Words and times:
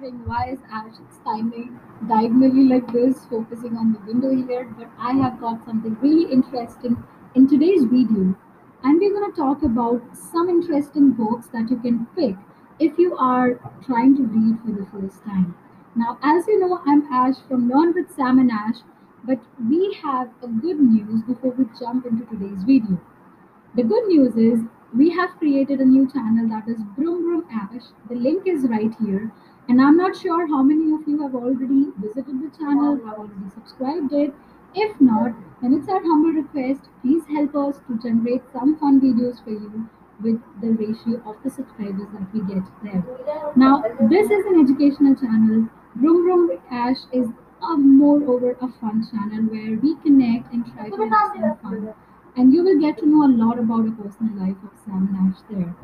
wondering 0.00 0.26
why 0.28 0.50
is 0.52 0.58
Ash 0.72 0.94
timing 1.24 1.78
diagonally 2.08 2.64
like 2.64 2.92
this, 2.92 3.24
focusing 3.24 3.76
on 3.76 3.92
the 3.92 4.00
window 4.06 4.30
here, 4.30 4.64
but 4.78 4.88
I 4.98 5.12
have 5.14 5.40
got 5.40 5.64
something 5.64 5.96
really 6.00 6.30
interesting 6.32 7.02
in 7.34 7.48
today's 7.48 7.82
video. 7.84 8.36
And 8.84 9.00
we're 9.00 9.12
going 9.12 9.32
to 9.32 9.36
talk 9.36 9.62
about 9.64 10.02
some 10.16 10.48
interesting 10.48 11.12
books 11.12 11.48
that 11.52 11.68
you 11.68 11.78
can 11.78 12.06
pick 12.14 12.36
if 12.78 12.96
you 12.96 13.16
are 13.16 13.58
trying 13.84 14.16
to 14.16 14.22
read 14.22 14.58
for 14.64 14.70
the 14.70 14.86
first 14.92 15.24
time. 15.24 15.56
Now, 15.96 16.18
as 16.22 16.46
you 16.46 16.60
know, 16.60 16.80
I'm 16.86 17.02
Ash 17.12 17.34
from 17.48 17.68
Learn 17.68 17.92
with 17.92 18.14
Sam 18.14 18.38
and 18.38 18.52
Ash, 18.52 18.76
but 19.24 19.40
we 19.68 19.98
have 20.04 20.30
a 20.42 20.46
good 20.46 20.78
news 20.78 21.22
before 21.22 21.50
we 21.50 21.64
jump 21.78 22.06
into 22.06 22.24
today's 22.26 22.62
video. 22.62 23.00
The 23.74 23.82
good 23.82 24.06
news 24.06 24.36
is 24.36 24.60
we 24.96 25.10
have 25.10 25.38
created 25.38 25.80
a 25.80 25.84
new 25.84 26.08
channel 26.10 26.48
that 26.50 26.68
is 26.68 26.80
Broom 26.96 27.24
Broom 27.24 27.44
Ash. 27.52 27.82
The 28.08 28.14
link 28.14 28.46
is 28.46 28.62
right 28.68 28.94
here. 29.00 29.32
And 29.68 29.80
I'm 29.82 29.96
not 29.96 30.16
sure 30.16 30.46
how 30.48 30.62
many 30.62 30.92
of 30.94 31.06
you 31.06 31.22
have 31.22 31.34
already 31.34 31.92
visited 31.98 32.40
the 32.42 32.50
channel, 32.56 32.96
have 33.04 33.18
already 33.18 33.50
subscribed 33.54 34.12
it. 34.12 34.34
If 34.74 35.00
not, 35.00 35.32
then 35.60 35.74
it's 35.74 35.88
our 35.88 36.00
humble 36.00 36.40
request. 36.40 36.88
Please 37.02 37.22
help 37.28 37.54
us 37.54 37.80
to 37.86 37.98
generate 38.02 38.42
some 38.52 38.78
fun 38.78 39.00
videos 39.00 39.42
for 39.44 39.50
you 39.50 39.88
with 40.22 40.40
the 40.60 40.70
ratio 40.70 41.22
of 41.28 41.36
the 41.44 41.50
subscribers 41.50 42.08
that 42.12 42.32
we 42.32 42.40
get 42.52 42.64
there. 42.82 43.04
Now, 43.56 43.82
this 44.08 44.30
is 44.30 44.46
an 44.46 44.60
educational 44.60 45.14
channel. 45.14 45.68
Brum 45.96 46.24
Brum 46.24 46.50
Ash 46.70 46.98
is 47.12 47.28
a 47.62 47.76
moreover 47.76 48.52
a 48.60 48.68
fun 48.80 49.06
channel 49.10 49.44
where 49.52 49.78
we 49.78 49.96
connect 49.96 50.52
and 50.52 50.64
try 50.74 50.88
to 50.88 51.08
have 51.08 51.32
some 51.34 51.58
fun 51.62 51.94
and 52.36 52.52
you 52.52 52.62
will 52.62 52.78
get 52.80 52.98
to 52.98 53.06
know 53.06 53.26
a 53.26 53.32
lot 53.44 53.58
about 53.58 53.84
the 53.84 53.90
personal 53.90 54.34
life 54.38 54.56
of 54.62 54.70
Sam 54.84 55.08
Nash 55.12 55.40
there. 55.50 55.74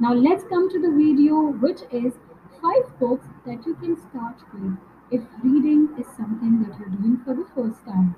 Now 0.00 0.14
let's 0.14 0.44
come 0.44 0.70
to 0.70 0.80
the 0.80 0.90
video 0.90 1.52
which 1.64 1.80
is 1.92 2.14
five 2.62 2.98
books 2.98 3.26
that 3.46 3.66
you 3.66 3.74
can 3.74 3.96
start 4.10 4.36
with 4.52 4.76
if 5.10 5.22
reading 5.42 5.88
is 5.98 6.06
something 6.16 6.62
that 6.62 6.78
you're 6.78 6.88
doing 6.88 7.20
for 7.24 7.34
the 7.34 7.46
first 7.54 7.84
time. 7.84 8.14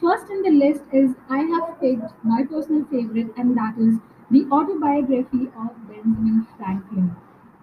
First 0.00 0.28
in 0.30 0.42
the 0.42 0.50
list 0.50 0.82
is 0.92 1.14
I 1.30 1.38
have 1.54 1.80
picked 1.80 2.24
my 2.24 2.44
personal 2.44 2.84
favorite 2.86 3.32
and 3.36 3.56
that 3.56 3.78
is 3.78 3.98
the 4.30 4.46
autobiography 4.50 5.50
of 5.56 5.70
Benjamin 5.88 6.46
Franklin. 6.56 7.14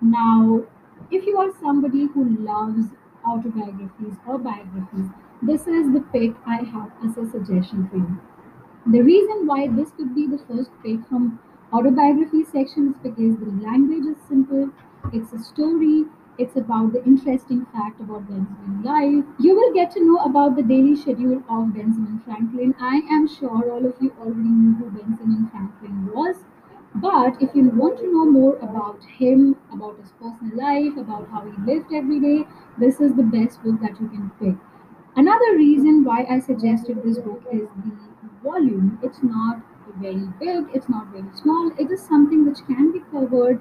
Now, 0.02 0.64
if 1.12 1.26
you 1.26 1.38
are 1.38 1.52
somebody 1.60 2.08
who 2.08 2.24
loves 2.40 2.88
autobiographies 3.26 4.16
or 4.28 4.38
biographies, 4.38 5.10
this 5.42 5.68
is 5.68 5.92
the 5.94 6.02
pick 6.14 6.36
I 6.48 6.58
have 6.64 6.92
as 7.04 7.18
a 7.18 7.30
suggestion 7.30 7.88
for 7.90 7.98
you. 7.98 8.20
The 8.88 9.02
reason 9.02 9.48
why 9.48 9.68
this 9.68 9.92
could 9.92 10.16
be 10.16 10.28
the 10.28 10.38
first 10.40 10.72
pick 10.84 11.06
from 11.08 11.40
autobiography 11.72 12.44
section 12.44 12.90
is 12.90 12.96
because 13.04 13.38
the 13.38 13.52
language 13.64 14.06
is 14.06 14.18
simple, 14.28 14.70
it's 15.14 15.34
a 15.34 15.40
story, 15.40 16.06
it's 16.38 16.56
about 16.56 16.94
the 16.94 17.04
interesting 17.06 17.66
fact 17.74 18.00
about 18.00 18.28
Benjamin's 18.28 18.86
life. 18.86 19.26
You 19.40 19.56
will 19.56 19.74
get 19.74 19.92
to 19.92 20.04
know 20.06 20.18
about 20.24 20.56
the 20.56 20.64
daily 20.64 20.96
schedule 20.96 21.44
of 21.50 21.74
Benjamin 21.74 22.22
Franklin. 22.26 22.74
I 22.80 23.02
am 23.10 23.28
sure 23.28 23.72
all 23.72 23.86
of 23.86 23.96
you 24.02 24.14
already 24.20 24.50
knew 24.50 24.76
who 24.76 24.90
Benjamin 24.92 25.48
Franklin 25.52 26.12
was. 26.14 26.38
But 26.96 27.42
if 27.42 27.54
you 27.56 27.70
want 27.70 28.00
to 28.00 28.12
know 28.12 28.26
more 28.26 28.56
about 28.58 29.04
him, 29.04 29.56
about 29.72 30.00
his 30.00 30.12
personal 30.22 30.58
life, 30.58 30.98
about 30.98 31.28
how 31.30 31.42
he 31.42 31.52
lived 31.72 31.94
every 31.94 32.20
day, 32.20 32.48
this 32.78 33.00
is 33.00 33.14
the 33.16 33.24
best 33.24 33.62
book 33.64 33.80
that 33.82 34.00
you 34.02 34.08
can 34.08 34.32
pick. 34.40 34.56
Another 35.16 35.56
reason 35.56 36.04
why 36.04 36.26
I 36.30 36.40
suggested 36.40 37.04
this 37.04 37.18
book 37.20 37.44
is 37.52 37.68
the 37.84 37.92
volume. 38.44 38.98
It's 39.04 39.22
not 39.22 39.62
very 40.00 40.28
big, 40.40 40.68
it's 40.74 40.88
not 40.90 41.08
very 41.08 41.30
small. 41.36 41.72
It 41.78 41.92
is 41.92 42.02
something 42.02 42.46
which 42.46 42.66
can 42.66 42.92
be 42.92 43.02
covered 43.12 43.60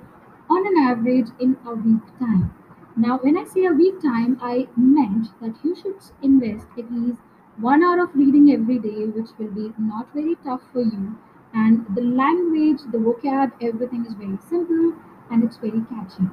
on 0.50 0.66
an 0.66 0.76
average 0.76 1.28
in 1.40 1.56
a 1.66 1.74
week 1.74 2.18
time. 2.18 2.52
Now, 2.96 3.18
when 3.18 3.36
I 3.36 3.44
say 3.44 3.64
a 3.66 3.72
week 3.72 4.00
time, 4.02 4.38
I 4.42 4.68
meant 4.76 5.28
that 5.40 5.54
you 5.64 5.74
should 5.74 5.96
invest 6.22 6.66
at 6.78 6.92
least 6.92 7.20
one 7.56 7.82
hour 7.82 8.02
of 8.02 8.14
reading 8.14 8.50
every 8.52 8.78
day, 8.78 9.06
which 9.06 9.30
will 9.38 9.50
be 9.50 9.72
not 9.78 10.12
very 10.14 10.36
tough 10.44 10.62
for 10.72 10.82
you. 10.82 11.16
And 11.52 11.86
the 11.94 12.02
language, 12.02 12.82
the 12.92 12.98
vocab, 12.98 13.52
everything 13.60 14.06
is 14.06 14.14
very 14.14 14.38
simple 14.48 14.94
and 15.30 15.42
it's 15.44 15.56
very 15.56 15.82
catchy. 15.88 16.28